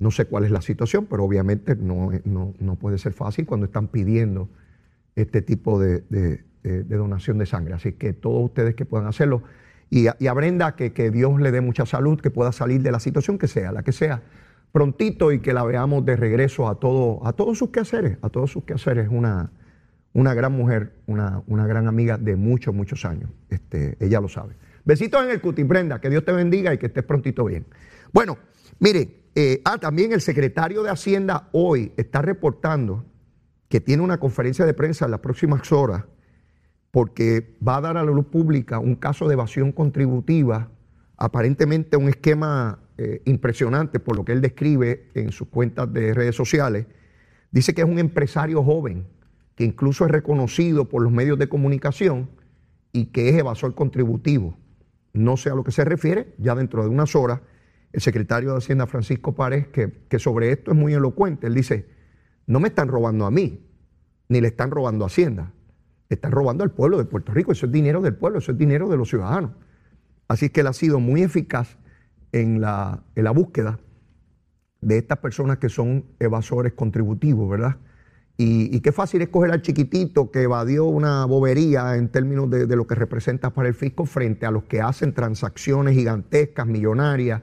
[0.00, 3.66] No sé cuál es la situación, pero obviamente no, no, no puede ser fácil cuando
[3.66, 4.48] están pidiendo
[5.14, 6.42] este tipo de, de,
[6.84, 7.74] donación de sangre.
[7.74, 9.42] Así que todos ustedes que puedan hacerlo.
[9.90, 12.90] Y a, y Brenda, que, que, Dios le dé mucha salud, que pueda salir de
[12.90, 14.22] la situación que sea, la que sea,
[14.72, 18.50] prontito y que la veamos de regreso a, todo, a todos sus quehaceres, a todos
[18.50, 19.08] sus quehaceres.
[19.10, 19.50] Una,
[20.14, 23.30] una gran mujer, una, una gran amiga de muchos, muchos años.
[23.50, 24.54] Este, ella lo sabe.
[24.84, 27.66] Besitos en el cuti, Brenda, que Dios te bendiga y que estés prontito bien.
[28.12, 28.38] Bueno,
[28.78, 33.04] mire, eh, ah, también el secretario de Hacienda hoy está reportando
[33.68, 36.04] que tiene una conferencia de prensa en las próximas horas
[36.90, 40.70] porque va a dar a la luz pública un caso de evasión contributiva,
[41.16, 46.34] aparentemente un esquema eh, impresionante por lo que él describe en sus cuentas de redes
[46.34, 46.86] sociales.
[47.52, 49.06] Dice que es un empresario joven
[49.54, 52.30] que incluso es reconocido por los medios de comunicación
[52.92, 54.56] y que es evasor contributivo.
[55.12, 57.40] No sé a lo que se refiere, ya dentro de unas horas,
[57.92, 61.88] el secretario de Hacienda Francisco Párez, que, sobre esto es muy elocuente, él dice,
[62.46, 63.66] no me están robando a mí,
[64.28, 65.52] ni le están robando a Hacienda,
[66.08, 68.58] le están robando al pueblo de Puerto Rico, eso es dinero del pueblo, eso es
[68.58, 69.52] dinero de los ciudadanos.
[70.28, 71.76] Así que él ha sido muy eficaz
[72.32, 73.80] en la, en la búsqueda
[74.80, 77.76] de estas personas que son evasores contributivos, ¿verdad?
[78.36, 82.66] Y, y, qué fácil es coger al chiquitito que evadió una bobería en términos de,
[82.66, 87.42] de, lo que representa para el fisco frente a los que hacen transacciones gigantescas, millonarias,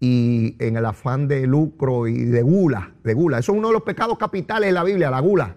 [0.00, 3.38] y en el afán de lucro y de gula, de gula.
[3.38, 5.56] Eso es uno de los pecados capitales de la Biblia, la gula.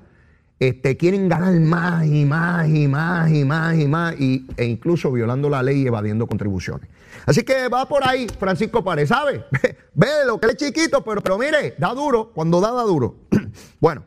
[0.60, 5.12] Este, quieren ganar más y más y más y más y más, y, e incluso
[5.12, 6.88] violando la ley y evadiendo contribuciones.
[7.25, 9.45] Así que va por ahí Francisco Párez, ¿sabe?
[9.93, 13.15] Ve lo que es chiquito, pero, pero mire, da duro, cuando da, da duro.
[13.80, 14.06] bueno,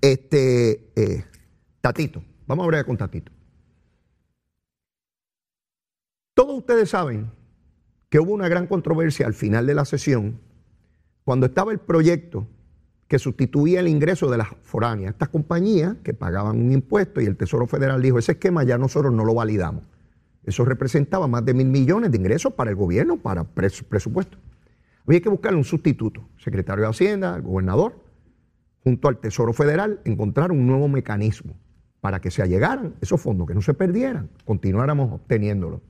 [0.00, 1.24] este, eh,
[1.80, 3.30] Tatito, vamos a hablar con Tatito.
[6.34, 7.30] Todos ustedes saben
[8.12, 10.38] que hubo una gran controversia al final de la sesión
[11.24, 12.46] cuando estaba el proyecto
[13.08, 17.38] que sustituía el ingreso de las foráneas, estas compañías que pagaban un impuesto y el
[17.38, 19.84] Tesoro Federal dijo, ese esquema ya nosotros no lo validamos.
[20.44, 24.36] Eso representaba más de mil millones de ingresos para el gobierno, para presupuesto.
[25.06, 27.94] Había que buscarle un sustituto, secretario de Hacienda, gobernador,
[28.84, 31.54] junto al Tesoro Federal, encontrar un nuevo mecanismo
[32.02, 35.80] para que se allegaran esos fondos, que no se perdieran, continuáramos obteniéndolos.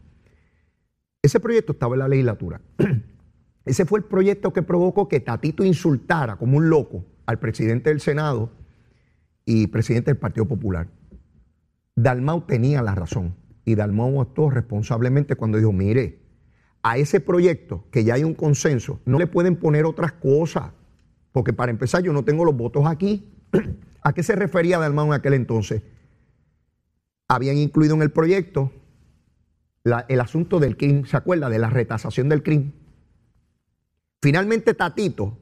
[1.23, 2.61] Ese proyecto estaba en la legislatura.
[3.65, 8.01] Ese fue el proyecto que provocó que Tatito insultara como un loco al presidente del
[8.01, 8.51] Senado
[9.45, 10.89] y presidente del Partido Popular.
[11.95, 16.21] Dalmau tenía la razón y Dalmau actuó responsablemente cuando dijo, mire,
[16.83, 20.73] a ese proyecto que ya hay un consenso, no le pueden poner otras cosas,
[21.31, 23.33] porque para empezar yo no tengo los votos aquí.
[24.03, 25.83] ¿A qué se refería Dalmau en aquel entonces?
[27.29, 28.73] Habían incluido en el proyecto
[29.85, 31.49] el asunto del crimen, ¿se acuerda?
[31.49, 32.73] De la retasación del crimen.
[34.21, 35.39] Finalmente Tatito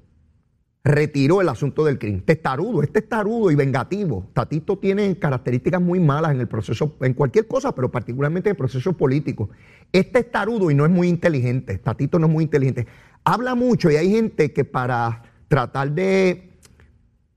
[0.83, 2.23] retiró el asunto del crimen.
[2.23, 4.31] Testarudo, es testarudo y vengativo.
[4.33, 8.57] Tatito tiene características muy malas en el proceso, en cualquier cosa, pero particularmente en el
[8.57, 9.51] proceso político.
[9.93, 11.79] Es testarudo y no es muy inteligente.
[11.79, 12.87] Tatito no es muy inteligente.
[13.25, 16.51] Habla mucho y hay gente que para tratar de,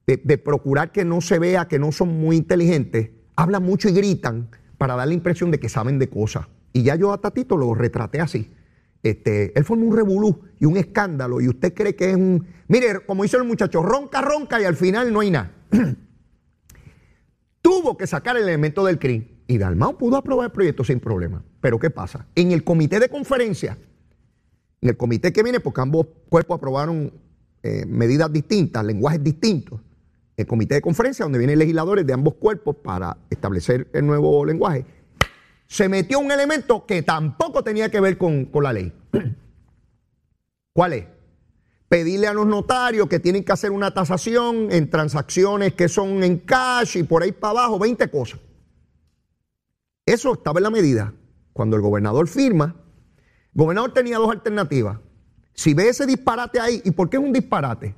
[0.06, 4.50] de, procurar que no se vea que no son muy inteligentes, habla mucho y gritan
[4.78, 6.48] para dar la impresión de que saben de cosas.
[6.74, 8.52] Y ya yo a Tatito lo retraté así.
[9.04, 12.46] Este, él forma un revolú y un escándalo y usted cree que es un...
[12.68, 15.52] Mire, como hizo el muchacho, ronca, ronca y al final no hay nada.
[17.62, 21.44] Tuvo que sacar el elemento del CRIM y Dalmau pudo aprobar el proyecto sin problema.
[21.62, 22.28] Pero ¿qué pasa?
[22.36, 23.78] En el comité de conferencia,
[24.82, 27.14] en el comité que viene, porque ambos cuerpos aprobaron
[27.62, 29.80] eh, medidas distintas, lenguajes distintos,
[30.36, 34.86] el comité de conferencia donde vienen legisladores de ambos cuerpos para establecer el nuevo lenguaje,
[35.74, 38.94] se metió un elemento que tampoco tenía que ver con, la ley.
[40.72, 41.08] ¿Cuál es?
[41.90, 46.38] Pedirle a los notarios que tienen que hacer una tasación en transacciones que son en
[46.38, 48.40] cash y por ahí para abajo, 20 cosas.
[50.06, 51.12] Eso estaba en la medida.
[51.54, 52.76] Cuando el gobernador firma,
[53.18, 55.00] el gobernador tenía dos alternativas.
[55.56, 57.96] Si ve ese disparate ahí, ¿y por qué es un disparate?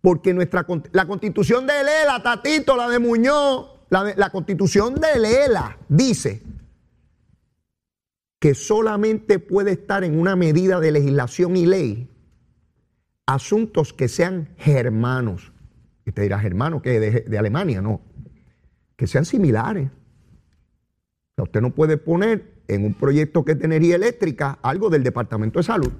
[0.00, 5.76] Porque nuestra, la constitución de Lela, Tatito, la de Muñoz, la, la constitución de Lela
[5.90, 6.55] dice
[8.38, 12.10] que solamente puede estar en una medida de legislación y ley
[13.26, 15.52] asuntos que sean germanos.
[16.04, 18.00] Y te dirá, germano, que de, de Alemania, no.
[18.96, 19.90] Que sean similares.
[21.36, 25.64] O usted no puede poner en un proyecto que energía eléctrica algo del Departamento de
[25.64, 25.92] Salud.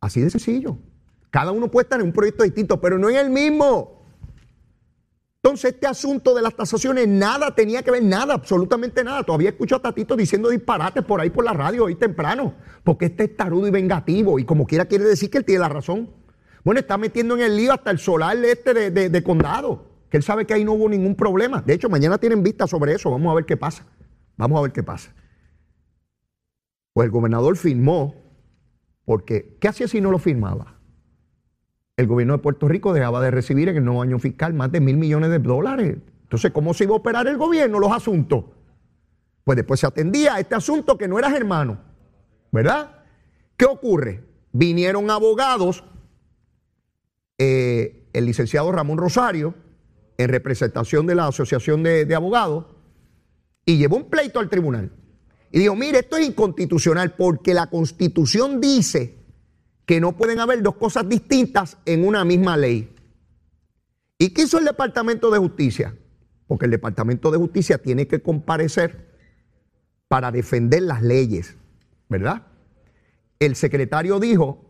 [0.00, 0.78] Así de sencillo.
[1.30, 3.97] Cada uno puede estar en un proyecto distinto, pero no en el mismo.
[5.42, 9.22] Entonces, este asunto de las tasaciones, nada tenía que ver, nada, absolutamente nada.
[9.22, 13.24] Todavía escucho a Tatito diciendo disparates por ahí por la radio hoy temprano, porque este
[13.24, 16.10] es tarudo y vengativo, y como quiera quiere decir que él tiene la razón.
[16.64, 20.24] Bueno, está metiendo en el lío hasta el solar este de, de condado, que él
[20.24, 21.62] sabe que ahí no hubo ningún problema.
[21.62, 23.86] De hecho, mañana tienen vista sobre eso, vamos a ver qué pasa.
[24.36, 25.14] Vamos a ver qué pasa.
[26.94, 28.14] Pues el gobernador firmó,
[29.04, 30.77] porque ¿qué hacía si no lo firmaba?
[31.98, 34.80] El gobierno de Puerto Rico dejaba de recibir en el nuevo año fiscal más de
[34.80, 35.96] mil millones de dólares.
[36.22, 38.44] Entonces, ¿cómo se iba a operar el gobierno los asuntos?
[39.42, 41.80] Pues después se atendía a este asunto que no era germano,
[42.52, 43.02] ¿verdad?
[43.56, 44.22] ¿Qué ocurre?
[44.52, 45.82] Vinieron abogados,
[47.36, 49.54] eh, el licenciado Ramón Rosario,
[50.18, 52.66] en representación de la Asociación de, de Abogados,
[53.64, 54.92] y llevó un pleito al tribunal.
[55.50, 59.17] Y dijo, mire, esto es inconstitucional porque la constitución dice
[59.88, 62.94] que no pueden haber dos cosas distintas en una misma ley.
[64.18, 65.96] ¿Y qué hizo el Departamento de Justicia?
[66.46, 69.16] Porque el Departamento de Justicia tiene que comparecer
[70.06, 71.56] para defender las leyes,
[72.10, 72.46] ¿verdad?
[73.38, 74.62] El secretario dijo,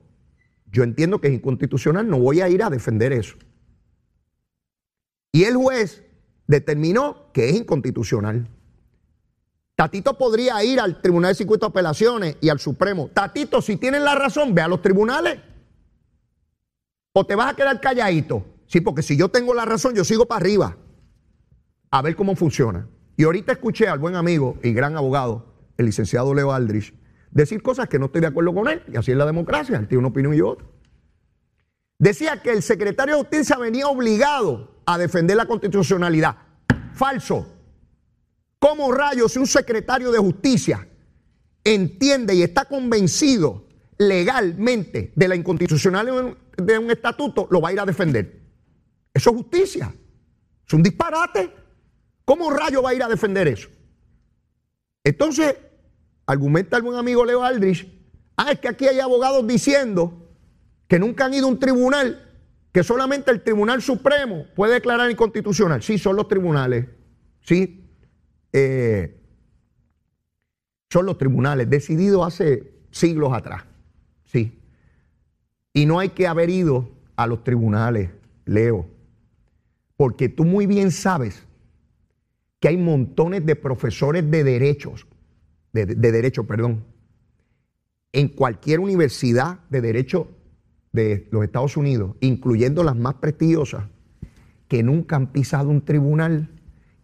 [0.71, 3.35] yo entiendo que es inconstitucional, no voy a ir a defender eso.
[5.33, 6.05] Y el juez
[6.47, 8.47] determinó que es inconstitucional.
[9.79, 13.11] Tatito podría ir al Tribunal de Circuito de Apelaciones y al Supremo.
[13.15, 15.39] Tatito, si tienen la razón, ve a los tribunales.
[17.13, 18.45] O te vas a quedar calladito.
[18.67, 20.77] Sí, porque si yo tengo la razón, yo sigo para arriba.
[21.93, 22.89] A ver cómo funciona.
[23.17, 26.93] Y ahorita escuché al buen amigo y gran abogado, el licenciado Leo Aldrich,
[27.31, 28.83] decir cosas que no estoy de acuerdo con él.
[28.93, 29.79] Y así es la democracia.
[29.79, 30.67] Él tiene una opinión y otra.
[32.01, 36.35] Decía que el secretario de Justicia venía obligado a defender la constitucionalidad.
[36.95, 37.58] Falso.
[38.59, 40.87] ¿Cómo rayos si un secretario de justicia
[41.63, 43.67] entiende y está convencido
[43.99, 48.41] legalmente de la inconstitucionalidad de un estatuto, lo va a ir a defender?
[49.15, 49.95] Eso es justicia.
[50.67, 51.51] Es un disparate.
[52.25, 53.69] ¿Cómo rayo va a ir a defender eso?
[55.05, 55.57] Entonces,
[56.27, 57.89] argumenta buen amigo Leo Aldrich,
[58.37, 60.29] ah, es que aquí hay abogados diciendo
[60.87, 62.25] que nunca han ido a un tribunal,
[62.73, 65.83] que solamente el Tribunal Supremo puede declarar inconstitucional.
[65.83, 66.87] Sí, son los tribunales.
[67.41, 67.88] Sí,
[68.53, 69.21] eh,
[70.91, 73.65] son los tribunales, decididos hace siglos atrás.
[74.25, 74.59] Sí.
[75.73, 78.11] Y no hay que haber ido a los tribunales,
[78.45, 78.87] Leo,
[79.97, 81.47] porque tú muy bien sabes
[82.61, 85.07] que hay montones de profesores de derechos,
[85.73, 86.85] de, de derecho, perdón,
[88.13, 90.29] en cualquier universidad de derecho
[90.93, 93.85] de los Estados Unidos, incluyendo las más prestigiosas,
[94.67, 96.49] que nunca han pisado un tribunal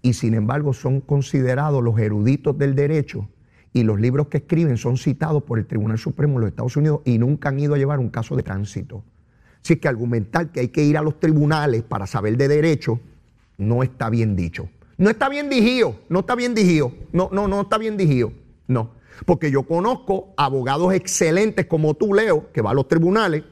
[0.05, 3.27] y sin embargo son considerados los eruditos del derecho
[3.73, 7.01] y los libros que escriben son citados por el Tribunal Supremo de los Estados Unidos
[7.07, 9.03] y nunca han ido a llevar un caso de tránsito.
[9.65, 13.01] Así que argumentar que hay que ir a los tribunales para saber de derecho
[13.57, 14.69] no está bien dicho.
[14.99, 18.31] No está bien digido, no está bien digido, no, no, no está bien digido,
[18.69, 18.91] no.
[19.25, 23.43] Porque yo conozco abogados excelentes como tú, Leo, que va a los tribunales,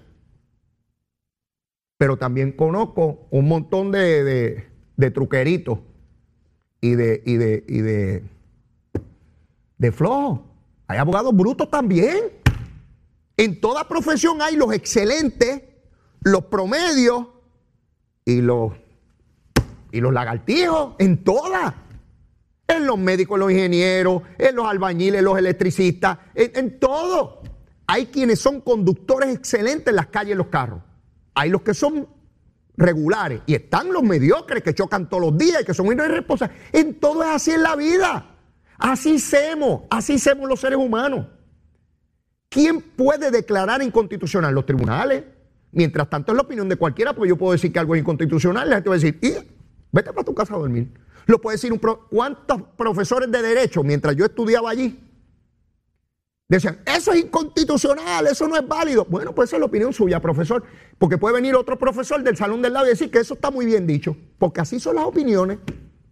[1.96, 5.78] pero también conozco un montón de, de, truqueritos
[6.82, 8.24] y de, y de, y de,
[9.78, 10.40] de flojos.
[10.88, 12.18] Hay abogados brutos también.
[13.38, 15.62] En toda profesión hay los excelentes,
[16.20, 17.28] los promedios
[18.26, 18.72] y los,
[19.90, 21.72] y los lagartijos, en todas
[22.68, 27.42] en los médicos, en los ingenieros, en los albañiles, los electricistas, en, todo.
[27.86, 30.80] Hay quienes son conductores excelentes en las calles, en los carros.
[31.34, 32.08] Hay los que son
[32.76, 36.56] regulares y están los mediocres que chocan todos los días y que son irresponsables.
[36.72, 38.36] En todo es así en la vida.
[38.78, 41.26] Así somos, así somos los seres humanos.
[42.48, 44.54] ¿Quién puede declarar inconstitucional?
[44.54, 45.24] Los tribunales.
[45.70, 48.68] Mientras tanto es la opinión de cualquiera, porque yo puedo decir que algo es inconstitucional,
[48.68, 49.18] la gente va a decir,
[49.90, 50.92] vete para tu casa a dormir.
[51.26, 55.00] Lo puede decir un ¿Cuántos profesores de derecho, mientras yo estudiaba allí,
[56.56, 59.06] decían, eso es inconstitucional, eso no es válido?
[59.08, 60.64] Bueno, pues esa es la opinión suya, profesor.
[60.98, 63.66] Porque puede venir otro profesor del salón del lado y decir que eso está muy
[63.66, 64.16] bien dicho.
[64.38, 65.58] Porque así son las opiniones,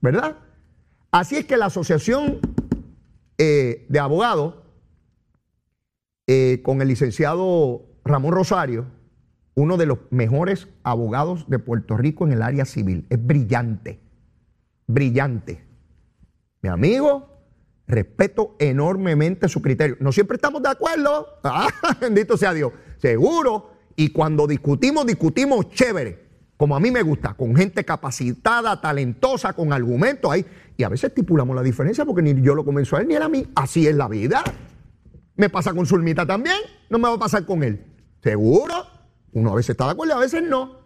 [0.00, 0.36] ¿verdad?
[1.10, 2.40] Así es que la Asociación
[3.38, 4.54] eh, de Abogados,
[6.26, 8.86] eh, con el licenciado Ramón Rosario,
[9.54, 14.00] uno de los mejores abogados de Puerto Rico en el área civil, es brillante
[14.92, 15.64] brillante.
[16.62, 17.39] Mi amigo,
[17.90, 19.96] respeto enormemente su criterio.
[20.00, 21.26] No siempre estamos de acuerdo.
[21.44, 21.68] Ah,
[22.00, 22.72] bendito sea Dios.
[22.98, 23.72] Seguro.
[23.96, 26.30] Y cuando discutimos, discutimos chévere.
[26.56, 30.44] Como a mí me gusta, con gente capacitada, talentosa, con argumentos ahí.
[30.76, 33.22] Y a veces estipulamos la diferencia porque ni yo lo convenzo a él ni él
[33.22, 33.46] a mí.
[33.54, 34.42] Así es la vida.
[35.36, 36.56] Me pasa con Zulmita también.
[36.88, 37.84] No me va a pasar con él.
[38.22, 38.74] Seguro.
[39.32, 40.79] Uno a veces está de acuerdo y a veces no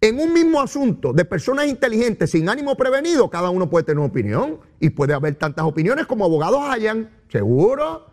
[0.00, 4.08] en un mismo asunto de personas inteligentes sin ánimo prevenido, cada uno puede tener una
[4.08, 8.06] opinión y puede haber tantas opiniones como abogados hayan, seguro.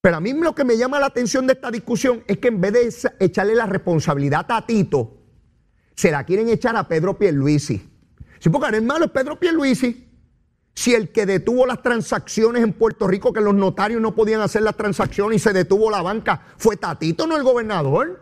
[0.00, 2.60] Pero a mí lo que me llama la atención de esta discusión es que en
[2.60, 5.18] vez de echarle la responsabilidad a Tito,
[5.94, 7.88] se la quieren echar a Pedro Pierluisi.
[8.38, 10.08] Si porque el malo es Pedro Pierluisi.
[10.74, 14.62] Si el que detuvo las transacciones en Puerto Rico, que los notarios no podían hacer
[14.62, 18.21] las transacciones y se detuvo la banca, fue Tatito, no el gobernador.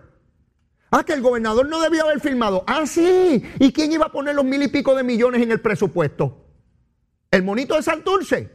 [0.91, 2.65] Ah, que el gobernador no debía haber firmado.
[2.67, 3.45] Ah, sí.
[3.59, 6.47] ¿Y quién iba a poner los mil y pico de millones en el presupuesto?
[7.31, 8.51] ¿El monito de Santurce?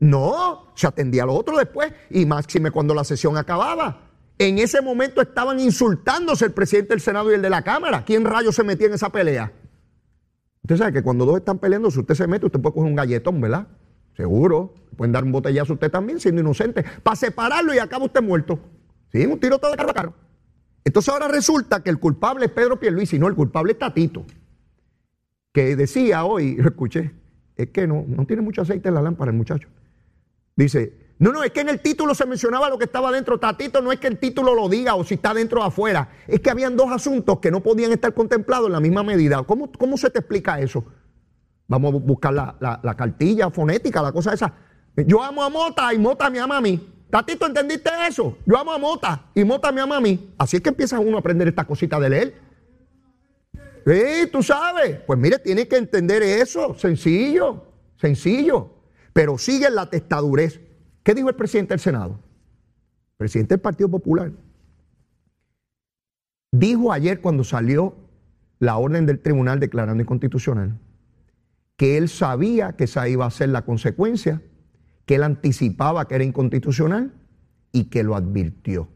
[0.00, 4.10] No, se atendía a lo otro después y máxime cuando la sesión acababa.
[4.36, 8.04] En ese momento estaban insultándose el presidente del Senado y el de la Cámara.
[8.04, 9.52] ¿Quién rayos se metía en esa pelea?
[10.62, 12.96] Usted sabe que cuando dos están peleando, si usted se mete, usted puede coger un
[12.96, 13.68] galletón, ¿verdad?
[14.16, 14.74] Seguro.
[14.96, 16.84] Pueden dar un botellazo a usted también, siendo inocente.
[17.02, 18.58] Para separarlo y acaba usted muerto.
[19.10, 20.14] Sí, un tiro todo de carro a carro.
[20.84, 24.24] Entonces ahora resulta que el culpable es Pedro Pierluisi, no, el culpable es Tatito,
[25.52, 27.12] que decía hoy, lo escuché,
[27.56, 29.68] es que no, no tiene mucho aceite en la lámpara el muchacho.
[30.56, 33.38] Dice, no, no, es que en el título se mencionaba lo que estaba dentro.
[33.38, 36.08] Tatito no es que el título lo diga o si está dentro o afuera.
[36.26, 39.42] Es que habían dos asuntos que no podían estar contemplados en la misma medida.
[39.44, 40.84] ¿Cómo, cómo se te explica eso?
[41.68, 44.52] Vamos a buscar la, la cartilla fonética, la cosa esa.
[44.96, 46.91] Yo amo a Mota y Mota me ama a mí.
[47.12, 48.38] Tatito, ¿entendiste eso?
[48.46, 50.32] Yo amo a Mota y Mota me ama a mí.
[50.38, 52.34] Así es que empieza uno a aprender esta cosita de leer.
[53.84, 54.98] Sí, tú sabes.
[55.06, 56.72] Pues mire, tiene que entender eso.
[56.72, 58.70] Sencillo, sencillo.
[59.12, 60.58] Pero sigue la testadurez.
[61.02, 62.18] ¿Qué dijo el presidente del Senado?
[63.18, 64.32] presidente del Partido Popular.
[66.50, 67.94] Dijo ayer cuando salió
[68.58, 70.78] la orden del tribunal declarando inconstitucional
[71.76, 74.40] que él sabía que esa iba a ser la consecuencia
[75.06, 77.12] que él anticipaba que era inconstitucional
[77.72, 78.88] y que lo advirtió.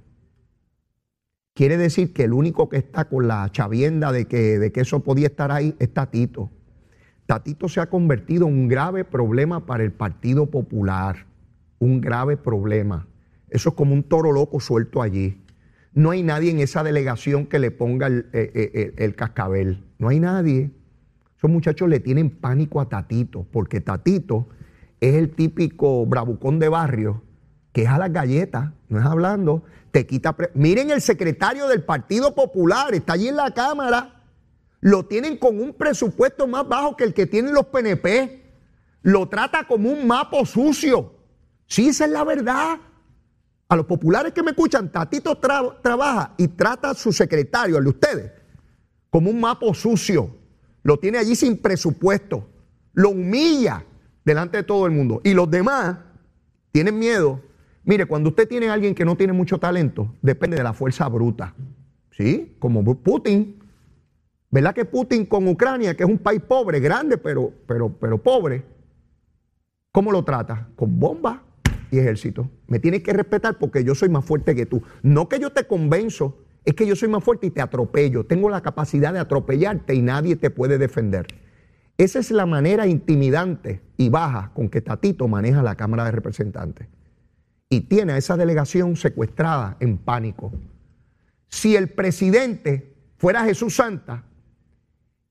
[1.55, 5.01] Quiere decir que el único que está con la chavienda de que, de que eso
[5.01, 6.51] podía estar ahí es Tatito.
[7.25, 11.27] Tatito se ha convertido en un grave problema para el Partido Popular.
[11.79, 13.09] Un grave problema.
[13.49, 15.43] Eso es como un toro loco suelto allí.
[15.95, 19.83] No hay nadie en esa delegación que le ponga el, eh, eh, el cascabel.
[19.99, 20.71] No hay nadie.
[21.39, 24.49] Esos muchachos le tienen pánico a Tatito, porque Tatito
[25.01, 27.23] es el típico bravucón de barrio
[27.77, 30.35] que es a las galletas, no es hablando, te quita...
[30.55, 34.23] Miren el secretario del Partido Popular, está allí en la Cámara,
[34.81, 38.43] lo tienen con un presupuesto más bajo que el que tienen los PNP,
[39.03, 41.17] lo trata como un mapo sucio.
[41.67, 42.79] Sí, esa es la verdad.
[43.69, 47.91] A los populares que me escuchan, Tatito trabaja y trata a su secretario, al de
[47.91, 48.33] ustedes,
[49.11, 50.35] como un mapo sucio.
[50.83, 52.49] Lo tiene allí sin presupuesto.
[52.95, 53.85] Lo humilla
[54.27, 55.23] delante de todo el mundo.
[55.25, 55.97] Y los demás
[56.73, 57.41] tienen miedo
[57.87, 61.09] Mire, cuando usted tiene a alguien que no tiene mucho talento, depende de la fuerza
[61.09, 61.55] bruta.
[62.11, 62.57] ¿Sí?
[62.59, 63.63] Como Putin.
[64.51, 68.65] ¿Verdad que Putin con Ucrania, que es un país pobre, grande, pero, pero, pero pobre,
[69.93, 70.69] ¿cómo lo trata?
[70.75, 71.39] Con bombas
[71.93, 72.51] y ejército.
[72.67, 74.83] Me tienes que respetar porque yo soy más fuerte que tú.
[75.03, 78.27] No que yo te convenzo, es que yo soy más fuerte y te atropello.
[78.27, 81.29] Tengo la capacidad de atropellarte y nadie te puede defender.
[81.99, 86.89] Esa es la manera intimidante y baja con que Tatito maneja la Cámara de Representantes
[87.69, 90.53] y tiene a esa delegación secuestrada en pánico.
[91.49, 94.25] Si el presidente fuera Jesús Santa,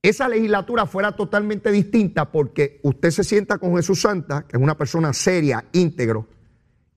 [0.01, 4.77] esa legislatura fuera totalmente distinta porque usted se sienta con Jesús Santa, que es una
[4.77, 6.27] persona seria, íntegro,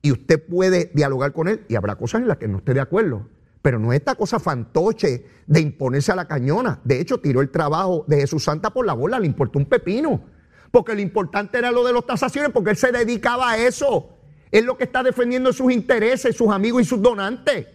[0.02, 2.80] y usted puede dialogar con él y habrá cosas en las que no esté de
[2.80, 3.26] acuerdo.
[3.68, 6.80] Pero no es esta cosa fantoche de imponerse a la cañona.
[6.84, 10.22] De hecho, tiró el trabajo de Jesús Santa por la bola, le importó un pepino.
[10.70, 14.14] Porque lo importante era lo de las tasaciones, porque él se dedicaba a eso
[14.50, 17.66] es lo que está defendiendo sus intereses, sus amigos y sus donantes.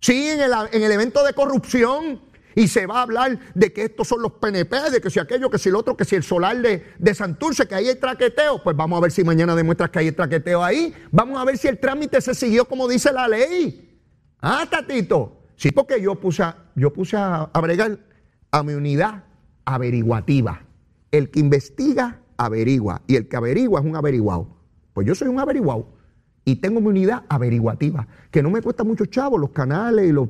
[0.00, 2.20] Sí, en el, evento de corrupción.
[2.54, 5.48] Y se va a hablar de que estos son los PNP, de que si aquello,
[5.48, 8.62] que si el otro, que si el solar de, de Santurce, que ahí hay traqueteo.
[8.62, 10.92] Pues vamos a ver si mañana demuestras que hay traqueteo ahí.
[11.10, 13.91] Vamos a ver si el trámite se siguió como dice la ley.
[14.42, 15.38] Ah, Tatito.
[15.56, 17.98] Sí, porque yo puse, yo puse a, a bregar
[18.50, 19.24] a mi unidad
[19.64, 20.62] averiguativa.
[21.10, 23.02] El que investiga, averigua.
[23.06, 24.48] Y el que averigua es un averiguado.
[24.92, 25.86] Pues yo soy un averiguado
[26.44, 30.28] y tengo mi unidad averiguativa, que no me cuesta mucho chavo, los canales y los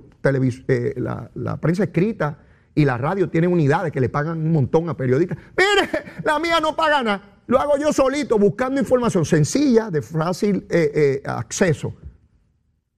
[0.69, 2.39] eh, la, prensa escrita
[2.75, 5.39] y la radio tienen unidades que le pagan un montón a periodistas.
[5.57, 10.67] Mire, la mía no paga nada, lo hago yo solito, buscando información sencilla, de fácil
[10.71, 11.95] eh, eh, acceso.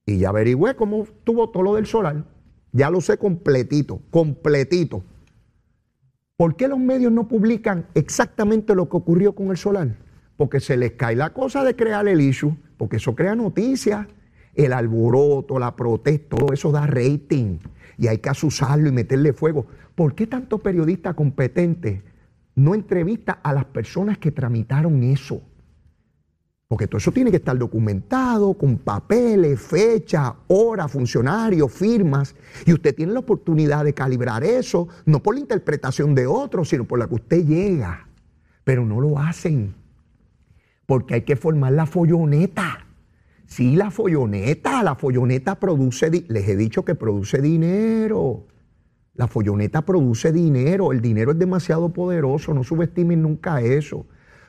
[0.05, 2.25] Y ya averigüé cómo tuvo todo lo del solar.
[2.71, 5.03] Ya lo sé completito, completito.
[6.37, 9.95] ¿Por qué los medios no publican exactamente lo que ocurrió con el solar?
[10.37, 14.07] porque se les cae la cosa de crear el issue, porque eso crea noticias,
[14.53, 17.59] el alboroto, la protesta, todo eso da rating
[17.97, 19.65] y hay que asusarlo y meterle fuego.
[19.95, 22.03] ¿Por qué tanto periodista competente
[22.55, 25.41] no entrevista a las personas que tramitaron eso?
[26.67, 32.35] Porque todo eso tiene que estar documentado con papeles, fecha, hora, funcionarios, firmas.
[32.65, 36.85] Y usted tiene la oportunidad de calibrar eso, no por la interpretación de otros, sino
[36.85, 38.07] por la que usted llega.
[38.63, 39.75] Pero no lo hacen
[40.85, 42.85] porque hay que formar la folloneta.
[43.45, 48.47] Sí, la folloneta, la folloneta produce, les he dicho que produce dinero.
[49.13, 54.07] La folloneta produce dinero, el dinero es demasiado poderoso, no subestimen nunca eso.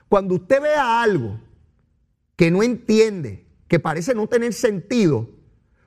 [0.08, 1.38] Cuando usted vea algo
[2.37, 5.28] que no entiende, que parece no tener sentido,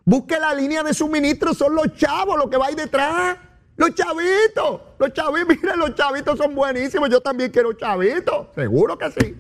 [0.03, 3.37] busque la línea de suministro, son los chavos los que va ahí detrás.
[3.77, 9.11] Los chavitos, los chavitos, miren, los chavitos son buenísimos, yo también quiero chavitos, seguro que
[9.11, 9.37] sí.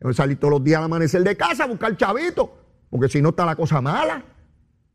[0.00, 2.52] Yo salir todos los días al amanecer de casa a buscar chavito,
[2.90, 4.24] porque si no está la cosa mala.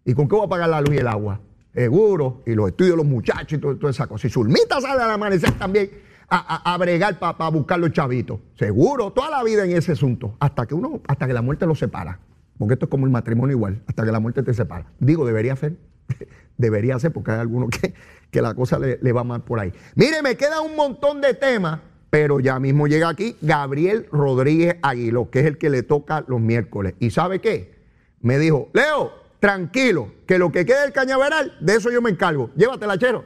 [0.05, 1.39] ¿Y con qué voy a pagar la luz y el agua?
[1.73, 2.43] Seguro.
[2.45, 4.27] Y los estudios los muchachos y toda esa cosa.
[4.27, 5.91] Y Zulmita sale al amanecer también
[6.29, 8.39] a, bregar para buscar los chavitos.
[8.55, 10.35] Seguro, toda la vida en ese asunto.
[10.39, 12.19] Hasta que uno, hasta que la muerte los separa.
[12.57, 14.85] Porque esto es como el matrimonio igual, hasta que la muerte te separa.
[14.99, 15.75] Digo, debería ser.
[16.57, 17.93] debería ser, porque hay algunos que,
[18.31, 19.73] que la cosa le, le va mal por ahí.
[19.95, 21.79] Mire, me queda un montón de temas
[22.13, 26.39] pero ya mismo llega aquí Gabriel Rodríguez Aguiló, que es el que le toca los
[26.39, 26.93] miércoles.
[26.99, 27.73] ¿Y sabe qué?
[28.21, 32.51] Me dijo, Leo, tranquilo, que lo que quede del cañaveral, de eso yo me encargo.
[32.55, 33.25] Llévatela, chero.